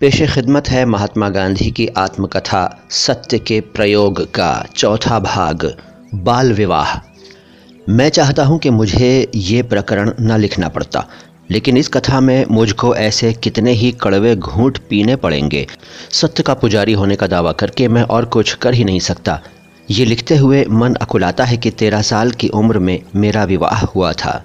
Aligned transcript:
पेश 0.00 0.20
खिदमत 0.22 0.68
है 0.68 0.84
महात्मा 0.84 1.28
गांधी 1.28 1.70
की 1.70 1.86
आत्मकथा 1.86 2.82
सत्य 2.90 3.38
के 3.38 3.60
प्रयोग 3.60 4.20
का 4.34 4.66
चौथा 4.76 5.18
भाग, 5.18 5.64
बाल 6.14 6.52
विवाह। 6.52 6.92
मैं 7.88 8.08
चाहता 8.08 8.44
हूँ 8.44 8.58
कि 8.58 8.70
मुझे 8.70 9.30
ये 9.34 9.62
प्रकरण 9.62 10.12
न 10.20 10.38
लिखना 10.38 10.68
पड़ता, 10.68 11.04
लेकिन 11.50 11.76
इस 11.76 11.88
कथा 11.88 12.20
में 12.20 12.44
मुझको 12.50 12.94
ऐसे 12.96 13.32
कितने 13.32 13.72
ही 13.72 13.90
कड़वे 13.92 14.34
घूंट 14.36 14.78
पीने 14.78 15.16
पड़ेंगे। 15.16 15.66
सत्य 16.10 16.42
का 16.42 16.54
पुजारी 16.54 16.92
होने 16.92 17.16
का 17.16 17.26
दावा 17.26 17.52
करके 17.52 17.88
मैं 17.88 18.02
और 18.02 18.24
कुछ 18.24 18.54
कर 18.54 18.74
ही 18.74 18.84
नहीं 18.84 19.00
सकता। 19.00 19.40
ये 19.90 20.04
लिखते 20.04 20.36
हुए 20.36 20.64
मन 20.64 20.94
अकुलाता 20.94 21.44
है 21.44 21.56
कि 21.56 21.70
तेरह 21.70 22.02
साल 22.02 22.30
की 22.30 22.48
उम्र 22.48 22.78
में 22.78 23.00
मेरा 23.16 23.44
विवाह 23.44 23.84
हुआ 23.84 24.12
था। 24.12 24.42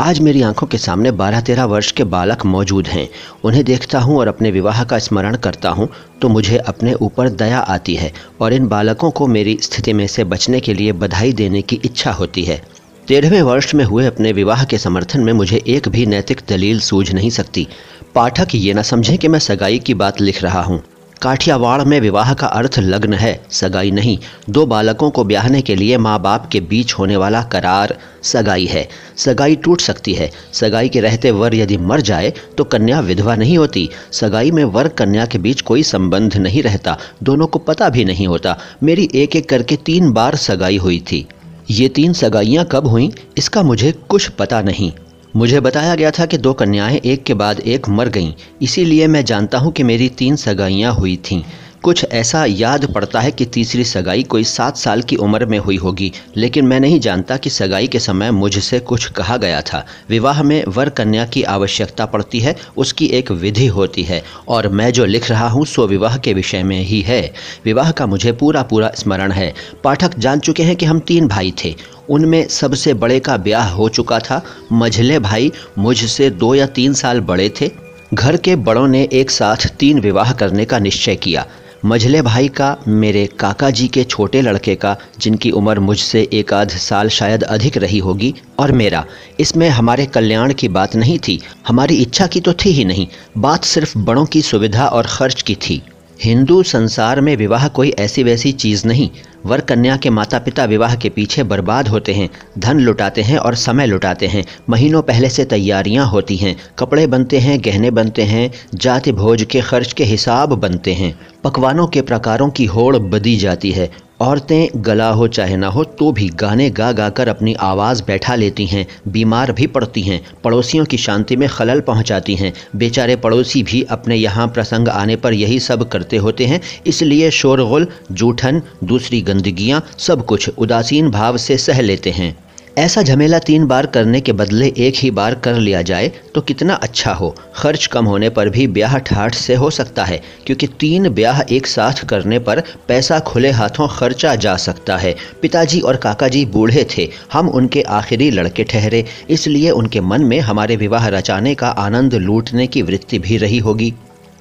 आज 0.00 0.18
मेरी 0.20 0.40
आँखों 0.42 0.66
के 0.66 0.78
सामने 0.78 1.10
बारह 1.10 1.40
तेरह 1.40 1.64
वर्ष 1.64 1.90
के 1.92 2.04
बालक 2.04 2.44
मौजूद 2.46 2.86
हैं। 2.86 3.08
उन्हें 3.44 3.62
देखता 3.64 3.98
हूँ 3.98 4.16
और 4.18 4.28
अपने 4.28 4.50
विवाह 4.50 4.82
का 4.84 4.98
स्मरण 4.98 5.36
करता 5.36 5.70
हूँ 5.70 5.88
तो 6.22 6.28
मुझे 6.28 6.56
अपने 6.58 6.94
ऊपर 6.94 7.28
दया 7.32 7.58
आती 7.58 7.94
है 7.94 8.12
और 8.40 8.52
इन 8.52 8.66
बालकों 8.68 9.10
को 9.10 9.26
मेरी 9.26 9.56
स्थिति 9.62 9.92
में 9.92 10.06
से 10.06 10.24
बचने 10.24 10.60
के 10.60 10.74
लिए 10.74 10.92
बधाई 10.94 11.32
देने 11.32 11.62
की 11.62 11.80
इच्छा 11.84 12.12
होती 12.12 12.44
है। 12.44 12.60
तेरहवें 13.08 13.42
वर्ष 13.42 13.74
में 13.74 13.84
हुए 13.84 14.06
अपने 14.06 14.32
विवाह 14.32 14.64
के 14.64 14.78
समर्थन 14.78 15.20
में 15.20 15.32
मुझे 15.32 15.62
एक 15.66 15.88
भी 15.88 16.06
नैतिक 16.06 16.40
दलील 16.48 16.80
सूझ 16.80 17.10
नहीं 17.12 17.30
सकती। 17.30 17.66
पाठक 18.14 18.54
ये 18.54 18.74
न 18.74 18.82
समझें 18.82 19.16
कि 19.18 19.28
मैं 19.28 19.38
सगाई 19.38 19.78
की 19.78 19.94
बात 19.94 20.20
लिख 20.20 20.42
रहा 20.42 20.62
हूँ। 20.62 20.82
काठियावाड़ 21.22 21.82
में 21.82 22.00
विवाह 22.00 22.32
का 22.34 22.46
अर्थ 22.46 22.78
लग्न 22.78 23.14
है, 23.14 23.40
सगाई 23.50 23.90
नहीं। 23.90 24.18
दो 24.50 24.64
बालकों 24.66 25.10
को 25.10 25.24
ब्याहने 25.24 25.60
के 25.62 25.74
लिए 25.76 25.98
माँ 25.98 26.18
बाप 26.22 26.48
के 26.52 26.60
बीच 26.60 26.92
होने 26.94 27.16
वाला 27.16 27.42
करार 27.42 27.96
सगाई 28.22 28.66
है। 28.66 28.88
सगाई 29.16 29.56
टूट 29.56 29.80
सकती 29.80 30.14
है। 30.14 30.30
सगाई 30.52 30.88
के 30.88 31.00
रहते 31.00 31.30
वर 31.30 31.54
यदि 31.54 31.76
मर 31.76 32.00
जाए 32.00 32.32
तो 32.58 32.64
कन्या 32.64 33.00
विधवा 33.00 33.36
नहीं 33.36 33.58
होती। 33.58 33.88
सगाई 34.12 34.50
में 34.50 34.64
वर 34.64 34.88
कन्या 34.88 35.26
के 35.26 35.38
बीच 35.38 35.60
कोई 35.60 35.82
संबंध 35.82 36.36
नहीं 36.36 36.62
रहता। 36.62 36.96
दोनों 37.22 37.46
को 37.46 37.58
पता 37.58 37.88
भी 37.88 38.04
नहीं 38.04 38.26
होता। 38.26 38.56
मेरी 38.82 39.08
एक 39.14 39.36
एक 39.36 39.48
करके 39.48 39.76
तीन 39.76 40.12
बार 40.12 40.36
सगाई 40.36 40.76
हुई 40.76 40.98
थी। 41.12 41.26
ये 41.70 41.88
तीन 41.88 42.12
सगाइयाँ 42.12 42.64
कब 42.72 42.86
हुई, 42.86 43.10
इसका 43.38 43.62
मुझे 43.62 43.92
कुछ 44.08 44.28
पता 44.28 44.60
नहीं। 44.62 44.92
मुझे 45.36 45.60
बताया 45.60 45.94
गया 45.94 46.10
था 46.10 46.26
कि 46.26 46.38
दो 46.38 46.52
कन्याएँ 46.52 46.96
एक 46.96 47.22
के 47.24 47.34
बाद 47.34 47.60
एक 47.60 47.88
मर 47.88 48.08
गईं। 48.08 48.32
इसीलिए 48.62 49.06
मैं 49.06 49.24
जानता 49.24 49.58
हूँ 49.58 49.72
कि 49.72 49.82
मेरी 49.82 50.08
तीन 50.08 50.36
सगाइयाँ 50.36 50.92
हुई 50.94 51.16
थीं। 51.16 51.42
कुछ 51.84 52.04
ऐसा 52.12 52.44
याद 52.44 52.84
पड़ता 52.92 53.20
है 53.20 53.30
कि 53.30 53.44
तीसरी 53.44 53.84
सगाई 53.84 54.22
कोई 54.22 54.44
सात 54.44 54.76
साल 54.76 55.02
की 55.02 55.16
उम्र 55.16 55.46
में 55.46 55.58
हुई 55.58 55.76
होगी, 55.76 56.12
लेकिन 56.36 56.64
मैं 56.64 56.80
नहीं 56.80 57.00
जानता 57.00 57.36
कि 57.36 57.50
सगाई 57.50 57.86
के 57.86 57.98
समय 57.98 58.30
मुझसे 58.30 58.78
कुछ 58.78 59.06
कहा 59.06 59.36
गया 59.36 59.60
था। 59.60 59.84
विवाह 60.08 60.42
में 60.42 60.64
वर 60.64 60.88
कन्या 60.88 61.24
की 61.24 61.42
आवश्यकता 61.42 62.06
पड़ती 62.06 62.40
है, 62.40 62.56
उसकी 62.76 63.06
एक 63.06 63.30
विधि 63.30 63.66
होती 63.66 64.02
है, 64.02 64.22
और 64.48 64.68
मैं 64.68 64.90
जो 64.92 65.04
लिख 65.04 65.30
रहा 65.30 65.48
हूँ 65.48 65.64
सो 65.66 65.86
विवाह 65.86 66.16
के 66.16 66.32
विषय 66.32 66.62
में 66.62 66.80
ही 66.80 67.00
है। 67.00 67.34
विवाह 67.64 67.90
का 67.90 68.06
मुझे 68.06 68.32
पूरा 68.32 68.62
पूरा 68.62 68.90
स्मरण 68.94 69.32
है। 69.32 69.54
पाठक 69.84 70.18
जान 70.18 70.40
चुके 70.40 70.62
हैं 70.62 70.76
कि 70.76 70.86
हम 70.86 71.00
तीन 71.00 71.28
भाई 71.28 71.52
थे। 71.64 71.74
उनमें 72.10 72.48
सबसे 72.48 72.94
बड़े 72.94 73.20
का 73.20 73.36
ब्याह 73.36 73.68
हो 73.68 73.88
चुका 73.88 74.18
था। 74.18 74.42
मझले 74.72 75.18
भाई 75.18 75.52
मुझसे 75.78 76.30
दो 76.30 76.54
या 76.54 76.66
तीन 76.66 76.94
साल 76.94 77.20
बड़े 77.20 77.52
थे। 77.60 77.70
घर 78.14 78.36
के 78.36 78.56
बड़ों 78.56 78.86
ने 78.88 79.08
एक 79.12 79.30
साथ 79.30 79.66
तीन 79.78 80.00
विवाह 80.00 80.32
करने 80.32 80.64
का 80.64 80.78
निश्चय 80.78 81.16
किया। 81.16 81.46
मझले 81.86 82.22
भाई 82.22 82.48
का, 82.48 82.76
मेरे 82.88 83.26
काका 83.26 83.70
जी 83.70 83.88
के 83.88 84.04
छोटे 84.04 84.42
लड़के 84.42 84.74
का, 84.74 84.96
जिनकी 85.18 85.50
उम्र 85.50 85.80
मुझसे 85.80 86.28
एक 86.32 86.54
आध 86.54 86.68
साल 86.68 87.08
शायद 87.08 87.42
अधिक 87.42 87.76
रही 87.76 87.98
होगी, 87.98 88.34
और 88.58 88.72
मेरा। 88.72 89.04
इसमें 89.40 89.68
हमारे 89.68 90.06
कल्याण 90.06 90.52
की 90.52 90.68
बात 90.68 90.96
नहीं 90.96 91.18
थी। 91.18 91.42
हमारी 91.68 91.96
इच्छा 91.96 92.26
की 92.26 92.40
तो 92.40 92.52
थी 92.52 92.70
ही 92.70 92.84
नहीं। 92.84 93.06
बात 93.38 93.64
सिर्फ़ 93.64 93.98
बड़ों 93.98 94.26
की 94.26 94.42
सुविधा 94.42 94.86
और 94.86 95.06
खर्च 95.06 95.42
की 95.42 95.54
थी। 95.54 95.82
हिंदू 96.22 96.62
संसार 96.62 97.20
में 97.20 97.36
विवाह 97.36 97.68
कोई 97.68 97.90
ऐसी 97.90 98.22
वैसी 98.22 98.52
चीज़ 98.52 98.86
नहीं। 98.88 99.10
वर 99.46 99.60
कन्या 99.60 99.96
के 99.96 100.10
माता 100.10 100.38
पिता 100.38 100.64
विवाह 100.64 100.94
के 100.96 101.08
पीछे 101.08 101.42
बर्बाद 101.42 101.88
होते 101.88 102.12
हैं, 102.12 102.28
धन 102.58 102.78
लुटाते 102.78 103.22
हैं 103.22 103.38
और 103.38 103.54
समय 103.54 103.86
लुटाते 103.86 104.26
हैं। 104.26 104.44
महीनों 104.70 105.02
पहले 105.02 105.28
से 105.28 105.44
तैयारियाँ 105.44 106.06
होती 106.06 106.36
हैं, 106.36 106.56
कपड़े 106.78 107.06
बनते 107.06 107.38
हैं, 107.38 107.60
गहने 107.60 107.90
बनते 107.90 108.22
हैं, 108.22 108.50
जाति 108.74 109.12
भोज 109.12 109.42
के 109.42 109.60
खर्च 109.60 109.92
के 109.92 110.04
हिसाब 110.04 110.52
बनते 110.52 110.92
हैं। 110.92 111.18
पकवानों 111.44 111.86
के 111.86 112.02
प्रकारों 112.02 112.50
की 112.50 112.64
होड़ 112.64 112.96
बदी 112.96 113.36
जाती 113.36 113.70
है। 113.70 113.90
औरतें 114.20 114.68
गला 114.76 115.08
हो 115.10 115.26
चाहे 115.28 115.56
ना 115.56 115.68
हो 115.68 115.82
तो 115.98 116.10
भी 116.12 116.28
गाने 116.40 116.68
गा 116.70 116.90
गा 116.92 117.08
कर 117.10 117.28
अपनी 117.28 117.54
आवाज़ 117.54 118.02
बैठा 118.02 118.34
लेती 118.34 118.66
हैं, 118.66 118.86
बीमार 119.08 119.52
भी 119.52 119.66
पड़ती 119.66 120.02
हैं, 120.02 120.20
पड़ोसियों 120.44 120.84
की 120.84 120.96
शांति 120.96 121.36
में 121.36 121.48
खलल 121.48 121.80
पहुंचाती 121.80 122.34
हैं। 122.34 122.52
बेचारे 122.76 123.16
पड़ोसी 123.16 123.62
भी 123.62 123.82
अपने 123.90 124.16
यहाँ 124.16 124.46
प्रसंग 124.48 124.88
आने 124.88 125.16
पर 125.16 125.34
यही 125.34 125.58
सब 125.60 125.88
करते 125.88 126.16
होते 126.16 126.46
हैं, 126.46 126.60
इसलिए 126.86 127.30
शोरगुल, 127.30 127.88
जूठन, 128.12 128.62
दूसरी 128.84 129.20
गंदगियाँ, 129.22 129.82
सब 129.98 130.24
कुछ 130.26 130.48
उदासीन 130.48 131.10
भाव 131.10 131.36
से 131.36 131.58
सह 131.58 131.80
लेते 131.80 132.10
हैं। 132.10 132.34
ऐसा 132.78 133.02
झमेला 133.02 133.38
तीन 133.38 133.66
बार 133.66 133.86
करने 133.86 134.20
के 134.20 134.32
बदले 134.32 134.66
एक 134.78 134.94
ही 134.96 135.10
बार 135.10 135.34
कर 135.34 135.54
लिया 135.54 135.80
जाए 135.82 136.08
तो 136.34 136.40
कितना 136.40 136.74
अच्छा 136.74 137.12
हो। 137.12 137.28
खर्च 137.56 137.86
कम 137.86 138.04
होने 138.04 138.28
पर 138.28 138.48
भी 138.48 138.66
ब्याह 138.68 138.96
ठाठ 139.00 139.34
से 139.34 139.54
हो 139.54 139.68
सकता 139.70 140.04
है, 140.04 140.20
क्योंकि 140.46 140.66
तीन 140.80 141.08
ब्याह 141.08 141.40
एक 141.50 141.66
साथ 141.66 142.04
करने 142.04 142.38
पर 142.38 142.62
पैसा 142.88 143.18
खुले 143.20 143.50
हाथों 143.50 143.86
खर्चा 143.88 144.34
जा 144.36 144.56
सकता 144.56 144.96
है। 144.96 145.14
पिताजी 145.42 145.80
और 145.80 145.96
काका 145.96 146.28
जी 146.28 146.44
बूढ़े 146.46 146.86
थे, 146.96 147.08
हम 147.32 147.48
उनके 147.48 147.82
आखिरी 147.82 148.30
लड़के 148.30 148.64
ठहरे, 148.64 149.04
इसलिए 149.30 149.70
उनके 149.70 150.00
मन 150.00 150.24
में 150.24 150.38
हमारे 150.40 150.76
विवाह 150.76 151.08
रचाने 151.08 151.54
का 151.54 151.68
आनंद 151.68 152.14
लूटने 152.14 152.66
की 152.66 152.82
वृत्ति 152.82 153.18
भी 153.18 153.36
रही 153.36 153.58
होगी। 153.58 153.92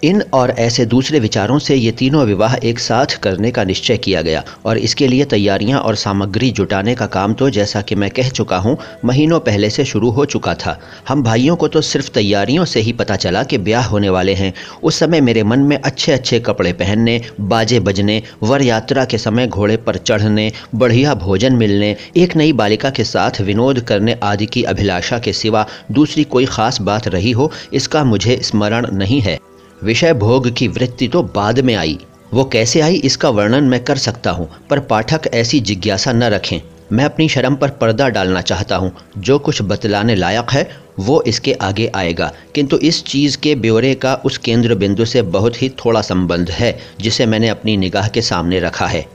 इन 0.04 0.22
और 0.34 0.52
ऐसे 0.52 0.86
दूसरे 0.86 1.20
विचारों 1.20 1.58
से 1.60 1.76
ये 1.76 1.92
तीनों 1.92 2.24
विवाह 2.26 2.56
एक 2.64 2.80
साथ 2.80 3.16
करने 3.24 3.52
का 3.52 3.64
निश्चय 3.64 3.98
किया 3.98 4.22
गया 4.22 4.44
और 4.66 4.78
इसके 4.78 5.08
लिए 5.08 5.26
तैयारियाँ 5.26 5.80
और 5.80 5.96
सामग्री 5.96 6.50
जुटाने 6.52 6.96
का 6.96 7.06
काम 7.08 7.34
तो 7.34 7.50
जैसा 7.50 7.82
कि 7.82 7.96
मैं 7.96 8.10
कह 8.10 8.30
चुका 8.30 8.58
हूँ, 8.58 8.78
महीनों 9.06 9.40
पहले 9.40 9.70
से 9.70 9.86
शुरू 9.86 10.10
हो 10.10 10.26
चुका 10.26 10.54
था। 10.56 10.78
हम 11.08 11.24
भाइयों 11.24 11.56
को 11.56 11.68
तो 11.68 11.82
सिर्फ़ 11.82 12.10
तैयारियों 12.12 12.66
से 12.66 12.80
ही 12.80 12.94
पता 12.94 13.16
चला 13.16 13.44
कि 13.44 13.58
ब्याह 13.60 13.86
होने 13.86 14.10
वाले 14.10 14.34
हैं। 14.34 14.54
उस 14.84 15.00
समय 15.00 15.22
मेरे 15.22 15.44
मन 15.44 15.60
में 15.60 15.78
अच्छे 15.78 16.12
अच्छे 16.12 16.40
कपड़े 16.40 16.74
पहनने, 16.74 17.20
बाजे 17.42 17.80
बजने, 17.80 18.22
वर 18.44 18.62
यात्रा 18.62 19.06
के 19.06 19.18
समय 19.18 19.48
घोड़े 19.48 19.78
पर 19.78 19.98
चढ़ने, 19.98 20.52
बढ़िया 20.76 21.14
भोजन 21.16 21.56
मिलने, 21.56 21.96
एक 22.18 22.36
नई 22.36 22.54
बालिका 22.54 22.90
के 22.90 23.04
साथ 23.04 23.42
विनोद 23.42 23.80
करने 23.80 24.18
आदि 24.24 24.46
की 24.46 24.64
अभिलाषा 24.66 25.20
के 25.20 25.34
सिवा 25.34 25.66
दूसरी 25.92 26.24
कोई 26.26 26.46
खास 26.46 26.82
बात 26.82 27.08
रही 27.08 27.32
हो, 27.32 27.52
इसका 27.74 28.04
मुझे 28.04 28.40
स्मरण 28.44 28.92
नहीं 28.94 29.22
है। 29.22 29.40
विषय 29.84 30.14
भोग 30.14 30.54
की 30.54 30.68
वृत्ति 30.68 31.08
तो 31.08 31.24
बाद 31.24 31.60
में 31.60 31.76
आई। 31.76 31.98
वो 32.34 32.44
कैसे 32.46 32.82
आई, 32.82 32.96
इसका 32.96 33.30
वर्णन 33.30 33.64
मैं 33.64 33.84
कर 33.84 33.98
सकता 33.98 34.32
हूँ, 34.32 34.50
पर 34.70 34.80
पाठक 34.80 35.22
ऐसी 35.34 35.60
जिज्ञासा 35.60 36.14
न 36.14 36.24
रखें। 36.24 36.62
मैं 36.92 37.06
अपनी 37.06 37.30
शर्म 37.30 37.56
पर 37.56 37.70
पर्दा 37.70 38.10
डालना 38.10 38.42
चाहता 38.42 38.76
हूँ। 38.76 38.92
जो 39.18 39.40
कुछ 39.40 39.62
बतलाने 39.62 40.16
लायक 40.16 40.52
है, 40.52 40.78
वो 41.00 41.24
इसके 41.28 41.54
आगे 41.54 41.92
आएगा। 41.96 42.32
किंतु 42.56 42.78
इस 42.78 43.04
चीज़ 43.04 43.38
के 43.38 43.56
ब्यौरे 43.56 43.96
का 43.96 44.16
उस 44.16 44.38
केंद्र 44.38 44.76
बिंदु 44.76 45.06
से 45.06 45.22
बहुत 45.22 45.62
ही 45.62 45.70
थोड़ा 45.70 46.02
संबंध 46.02 46.50
है, 46.50 46.80
जिसे 47.02 47.26
मैंने 47.26 47.50
अपनी 47.50 47.78
निगाह 47.78 48.08
के 48.08 48.22
सामने 48.22 48.60
रखा 48.60 48.88
है। 48.88 49.06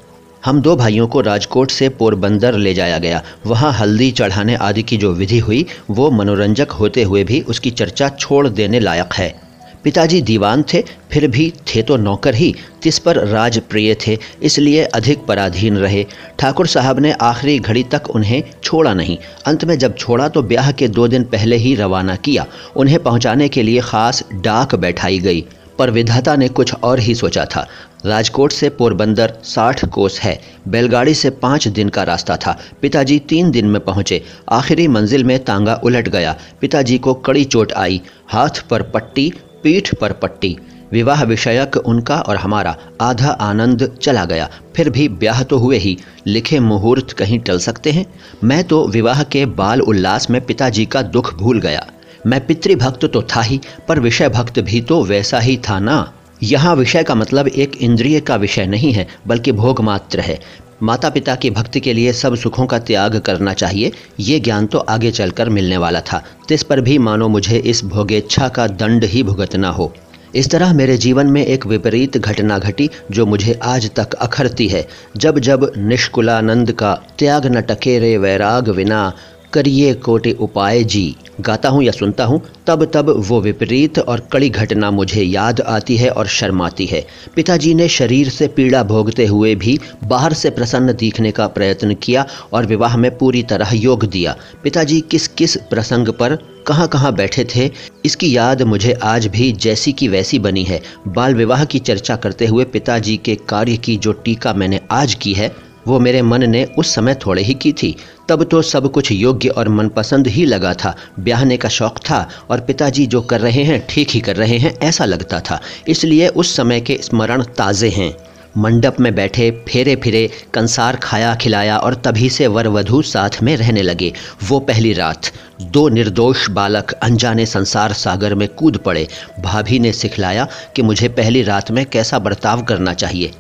हम 0.45 0.61
दो 0.61 0.77
भाइयों 0.77 1.07
को 1.07 1.21
राजकोट 1.21 1.71
से 1.71 1.89
पोरबंदर 1.89 2.55
ले 2.55 2.75
जाया 2.75 2.99
गया। 2.99 3.23
वहाँ 3.47 3.73
हल्दी 3.73 4.11
चढ़ाने 4.11 4.55
आदि 4.55 4.83
की 4.83 4.97
जो 4.97 5.13
विधि 5.13 5.39
हुई, 5.39 5.67
वो 5.91 6.11
मनोरंजक 6.11 6.71
होते 6.71 7.03
हुए 7.03 7.25
भी 7.25 7.41
उसकी 7.41 7.71
चर्चा 7.71 8.09
छोड़ 8.09 8.49
देने 8.49 8.81
लायक 8.81 9.15
है। 9.15 9.48
पिताजी 9.85 10.21
दीवान 10.23 10.63
थे, 10.65 10.83
फिर 11.13 11.27
भी 11.27 11.53
थे 11.67 11.83
तो 11.83 11.97
नौकर 11.97 12.35
ही 12.35 12.55
तिस 12.83 12.99
पर 12.99 13.25
राज 13.27 13.59
प्रिय 13.61 13.95
थे, 14.07 14.17
इसलिए 14.43 14.85
अधिक 14.85 15.25
पराधीन 15.27 15.77
रहे। 15.77 16.05
ठाकुर 16.39 16.67
साहब 16.67 16.99
ने 16.99 17.13
आखिरी 17.13 17.59
घड़ी 17.59 17.83
तक 17.85 18.11
उन्हें 18.11 18.43
छोड़ा 18.65 18.95
नहीं। 18.95 19.19
अंत 19.47 19.65
में 19.65 19.77
जब 19.79 19.97
छोड़ा 19.97 20.29
तो 20.29 20.43
ब्याह 20.45 20.73
के 20.73 20.89
दो 20.89 21.09
दिन 21.09 21.25
पहले 21.27 21.57
ही 21.57 21.75
रवाना 21.75 22.17
किया। 22.17 22.47
उन्हें 22.77 23.03
पहुँचाने 23.03 23.49
के 23.49 23.63
लिए 23.63 23.81
ख़ास 23.81 24.25
डाक 24.35 24.75
बैठाई 24.75 25.19
गई, 25.19 25.45
पर 25.79 25.91
विधाता 25.91 26.35
ने 26.37 26.49
कुछ 26.49 26.75
और 26.75 26.99
ही 26.99 27.15
सोचा 27.15 27.45
था। 27.45 27.67
राजकोट 28.07 28.53
से 28.53 28.69
पोरबंदर 28.71 29.33
साठ 29.45 29.85
कोस 29.85 30.19
है, 30.21 30.39
बैलगाड़ी 30.69 31.15
से 31.15 31.31
पाँच 31.33 31.67
दिन 31.69 31.89
का 31.89 32.03
रास्ता 32.03 32.37
था। 32.37 32.57
पिताजी 32.83 33.19
तीन 33.29 33.51
दिन 33.51 33.67
में 33.67 33.81
पहुँचे। 33.81 34.23
आखिरी 34.51 34.87
मंजिल 34.89 35.25
में 35.25 35.39
तांगा 35.45 35.75
उलट 35.75 36.09
गया। 36.09 36.37
पिताजी 36.61 36.99
को 36.99 37.15
कड़ी 37.15 37.45
चोट 37.45 37.73
आई। 37.73 38.01
हाथ 38.29 38.63
पर 38.71 38.83
पट्टी 38.91 39.33
पीठ 39.63 39.95
पर 39.95 40.13
पट्टी। 40.13 40.57
विवाह 40.93 41.25
विषयक 41.25 41.77
उनका 41.77 42.17
और 42.17 42.37
हमारा 42.37 42.77
आधा 43.01 43.31
आनंद 43.31 43.99
चला 44.03 44.25
गया। 44.25 44.49
फिर 44.77 44.91
भी 44.91 45.09
ब्याह 45.09 45.43
तो 45.43 45.59
हुए 45.59 45.79
ही। 45.79 45.99
लिखे 46.27 46.61
मुहूर्त 46.61 47.13
कहीं 47.13 47.39
टल 47.39 47.59
सकते 47.59 47.91
हैं? 47.91 48.07
मैं 48.45 48.65
तो 48.65 48.87
विवाह 48.87 49.23
के 49.23 49.47
बाल 49.47 49.81
उल्लास 49.81 50.31
में 50.31 50.41
पिताजी 50.41 50.87
का 50.87 51.03
दुख 51.03 51.35
भूल 51.35 51.61
गया। 51.61 51.87
मैं 52.27 52.47
पितृभक्त 52.47 53.05
तो 53.05 53.23
था 53.23 53.43
ही, 53.43 53.61
पर 53.89 54.01
विषय 54.01 54.29
भक्त 54.29 54.59
भी 54.59 54.81
तो 54.81 55.05
वैसा 55.05 55.39
ही 55.39 55.57
था 55.57 55.79
ना। 55.79 56.13
यहाँ 56.43 56.75
विषय 56.77 57.03
का 57.03 57.15
मतलब 57.15 57.49
एक 57.49 57.77
इंद्रिय 57.77 58.21
का 58.21 58.37
विषय 58.37 58.67
नहीं 58.67 58.93
है, 58.93 59.09
बल्कि 59.27 59.53
भोग 59.53 59.81
मात्र 59.81 60.21
है। 60.21 60.41
माता 60.83 61.11
पिता 61.11 61.35
की 61.35 61.51
भक्ति 61.51 61.81
के 61.81 61.93
लिए 61.93 62.13
सब 62.13 62.35
सुखों 62.35 62.67
का 62.67 62.79
त्याग 62.79 63.19
करना 63.19 63.53
चाहिए। 63.53 63.93
ये 64.21 64.41
ज्ञान 64.41 64.67
तो 64.67 64.79
आगे 64.79 65.11
चलकर 65.11 65.49
मिलने 65.49 65.77
वाला 65.77 66.01
था। 66.01 66.25
तिस 66.49 66.63
पर 66.63 66.81
भी 66.81 66.99
मानो 66.99 67.29
मुझे 67.29 67.59
इस 67.59 67.85
भोगेच्छा 67.85 68.49
का 68.49 68.67
दंड 68.67 69.05
ही 69.05 69.23
भुगतना 69.23 69.69
हो। 69.69 69.93
इस 70.35 70.51
तरह 70.51 70.73
मेरे 70.73 70.97
जीवन 70.97 71.27
में 71.27 71.47
एक 71.47 71.67
विपरीत 71.67 72.19
घटना 72.19 72.59
घटी, 72.59 72.91
जो 73.11 73.27
मुझे 73.27 73.61
आज 73.63 73.91
तक 73.97 74.15
अखरती 74.15 74.69
है। 74.69 74.89
जब 75.17 75.39
जब 75.39 75.73
निष्कुलानंद 75.79 76.73
का 76.73 77.03
त्याग 77.19 77.47
न 77.47 77.61
टके 77.61 77.99
रे 77.99 78.19
वैराग 78.19 78.69
विना, 78.69 79.13
करिए 79.53 79.95
कोटि 79.95 80.33
उपाय 80.33 80.85
जी। 80.85 81.17
गाता 81.41 81.69
हूँ 81.69 81.83
या 81.83 81.93
सुनता 81.93 82.25
हूँ, 82.25 82.41
तब 82.67 82.85
तब 82.85 83.11
वो 83.19 83.41
विपरीत 83.41 83.99
और 83.99 84.21
कड़ी 84.33 84.49
घटना 84.51 84.91
मुझे 84.91 85.23
याद 85.23 85.61
आती 85.61 85.97
है 85.97 86.11
और 86.11 86.27
शर्माती 86.29 86.87
है। 86.87 87.05
पिताजी 87.37 87.75
ने 87.75 87.89
शरीर 87.89 88.29
से 88.29 88.49
पीड़ा 88.49 88.83
भोगते 88.83 89.27
हुए 89.27 89.55
भी 89.55 89.79
बाहर 90.05 90.33
से 90.33 90.51
प्रसन्न 90.51 90.93
दिखने 90.93 91.31
का 91.31 91.47
प्रयत्न 91.49 91.95
किया 91.95 92.27
और 92.53 92.67
विवाह 92.67 92.97
में 92.97 93.11
पूरी 93.19 93.43
तरह 93.43 93.75
योग 93.75 94.05
दिया। 94.05 94.37
पिताजी 94.65 95.01
किस 95.01 95.29
किस 95.29 95.57
प्रसंग 95.71 96.09
पर, 96.11 96.39
कहाँ 96.67 96.89
कहाँ 96.89 97.15
बैठे 97.15 97.45
थे, 97.55 97.71
इसकी 98.05 98.37
याद 98.37 98.63
मुझे 98.63 98.93
आज 99.03 99.27
भी 99.27 99.51
जैसी 99.53 99.93
की 99.93 100.09
वैसी 100.09 100.39
बनी 100.39 100.65
है। 100.65 100.81
बाल 101.09 101.35
विवाह 101.35 101.65
की 101.65 101.79
चर्चा 101.79 102.17
करते 102.17 102.47
हुए 102.47 102.65
पिताजी 102.65 103.17
के 103.17 103.35
कार्य 103.49 103.77
की 103.77 103.97
जो 103.97 104.13
टीका 104.15 104.53
मैंने 104.53 104.81
आज 104.91 105.15
की 105.15 105.33
है, 105.33 105.53
वो 105.87 105.99
मेरे 106.01 106.23
मन 106.23 106.49
ने 106.51 106.65
उस 106.79 106.95
समय 106.95 107.15
थोड़े 107.15 107.43
ही 107.43 107.55
की 107.55 107.73
थी। 107.73 107.95
तब 108.29 108.43
तो 108.43 108.63
सब 108.63 108.91
कुछ 108.93 109.13
योग्य 109.13 109.49
और 109.49 109.69
मनपसंद 109.69 110.27
ही 110.27 110.45
लगा 110.45 110.75
था। 110.75 110.95
ब्याहने 111.21 111.57
का 111.57 111.69
शौक 111.69 111.99
था 111.99 112.29
और 112.51 112.61
पिताजी 112.61 113.07
जो 113.07 113.21
कर 113.21 113.41
रहे 113.41 113.63
हैं, 113.63 113.87
ठीक 113.91 114.11
ही 114.11 114.21
कर 114.21 114.37
रहे 114.37 114.59
हैं, 114.59 114.79
ऐसा 114.79 115.05
लगता 115.05 115.41
था। 115.41 115.61
इसलिए 115.89 116.29
उस 116.29 116.57
समय 116.57 116.81
के 116.81 116.99
स्मरण 117.03 117.43
ताज़े 117.43 117.89
हैं। 117.89 118.15
मंडप 118.57 118.97
में 119.01 119.15
बैठे 119.15 119.51
फेरे 119.69 119.97
फिरे 119.97 120.31
कंसार 120.55 120.97
खाया, 120.97 121.35
खिलाया 121.35 121.77
और 121.79 121.95
तभी 121.95 122.29
से 122.29 122.47
वर 122.47 122.69
वधु 122.69 123.03
साथ 123.03 123.43
में 123.43 123.57
रहने 123.57 123.83
लगे। 123.83 124.13
वो 124.45 124.59
पहली 124.61 124.93
रात, 124.93 125.31
दो 125.63 125.89
निर्दोष 125.89 126.49
बालक 126.51 126.93
अनजाने 126.93 127.47
संसार 127.47 127.93
सागर 127.93 128.35
में 128.35 128.49
कूद 128.49 128.77
पड़े। 128.77 129.07
भाभी 129.41 129.79
ने 129.79 129.93
सिखलाया 129.93 130.49
कि 130.77 130.83
मुझे 130.83 131.09
पहली 131.09 131.43
रात 131.43 131.71
में 131.71 131.85
कैसा 131.87 132.19
बर्ताव 132.19 132.63
करना 132.63 132.95
चाहिए। 132.95 133.31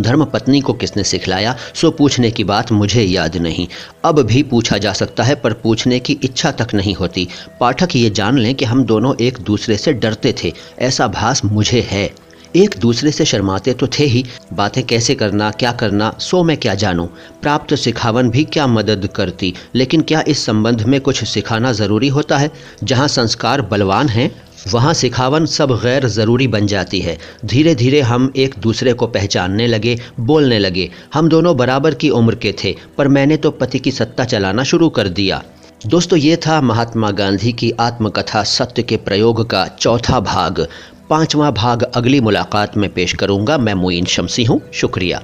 धर्म 0.00 0.24
पत्नी 0.24 0.60
को 0.60 0.72
किसने 0.72 1.04
सिखलाया? 1.04 1.56
सो 1.74 1.90
पूछने 1.90 2.30
की 2.30 2.44
बात 2.44 2.72
मुझे 2.72 3.02
याद 3.02 3.36
नहीं। 3.36 3.68
अब 4.04 4.22
भी 4.22 4.42
पूछा 4.42 4.78
जा 4.78 4.92
सकता 4.92 5.22
है, 5.22 5.34
पर 5.34 5.52
पूछने 5.52 5.98
की 5.98 6.12
इच्छा 6.12 6.50
तक 6.50 6.74
नहीं 6.74 6.94
होती। 6.94 7.28
पाठक 7.60 7.96
ये 7.96 8.10
जान 8.10 8.38
लें 8.38 8.54
कि 8.54 8.64
हम 8.64 8.84
दोनों 8.84 9.14
एक 9.20 9.38
दूसरे 9.38 9.76
से 9.76 9.92
डरते 9.92 10.34
थे। 10.44 10.52
ऐसा 10.78 11.08
भास 11.08 11.44
मुझे 11.44 11.80
है। 11.80 12.10
एक 12.56 12.74
दूसरे 12.78 13.10
से 13.10 13.24
शर्माते 13.24 13.72
तो 13.72 13.86
थे 13.86 14.04
ही। 14.04 14.24
बातें 14.52 14.84
कैसे 14.84 15.14
करना, 15.14 15.50
क्या 15.50 15.72
करना, 15.72 16.16
सो 16.20 16.44
मैं 16.44 16.56
क्या 16.56 16.74
जानूं? 16.74 17.06
प्राप्त 17.42 17.74
सिखावन 17.74 18.30
भी 18.30 18.44
क्या 18.44 18.66
मदद 18.66 19.08
करती? 19.14 19.54
लेकिन 19.74 20.00
क्या 20.00 20.24
इस 20.28 20.44
संबंध 20.44 20.82
में 20.82 21.00
कुछ 21.00 21.24
सिखाना 21.24 21.72
ज़रूरी 21.72 22.08
होता 22.08 22.38
है? 22.38 22.50
जहाँ 22.84 23.08
संस्कार 23.08 23.62
बलवान 23.62 24.08
हैं 24.08 24.42
वहाँ 24.72 24.94
सिखावन 24.94 25.46
सब 25.46 25.72
गैर 25.72 26.06
ज़रूरी 26.08 26.46
बन 26.46 26.66
जाती 26.66 27.00
है। 27.00 27.18
धीरे 27.44 27.74
धीरे 27.74 28.00
हम 28.00 28.32
एक 28.36 28.54
दूसरे 28.58 28.92
को 28.92 29.06
पहचानने 29.06 29.66
लगे, 29.66 29.98
बोलने 30.20 30.58
लगे, 30.58 30.90
हम 31.14 31.28
दोनों 31.28 31.56
बराबर 31.56 31.94
की 31.94 32.10
उम्र 32.10 32.34
के 32.34 32.54
थे, 32.64 32.76
पर 32.98 33.08
मैंने 33.08 33.36
तो 33.36 33.50
पति 33.50 33.78
की 33.78 33.90
सत्ता 33.90 34.24
चलाना 34.24 34.62
शुरू 34.62 34.88
कर 34.88 35.08
दिया। 35.08 35.42
दोस्तों, 35.86 36.18
ये 36.18 36.36
था 36.36 36.60
महात्मा 36.60 37.10
गांधी 37.10 37.52
की 37.52 37.70
आत्मकथा 37.70 38.42
सत्य 38.42 38.82
के 38.82 38.96
प्रयोग 38.96 39.50
का 39.50 39.66
चौथा 39.68 40.20
भाग। 40.20 40.66
पांचवा 41.10 41.50
भाग 41.50 41.82
अगली 41.82 42.20
मुलाकात 42.20 42.76
में 42.76 42.92
पेश 42.92 43.12
करूँगा। 43.12 43.58
मैं 43.58 43.74
मोइन 43.74 44.04
शमसी 44.04 44.44
हूँ। 44.44 44.60
शुक्रिया। 44.74 45.22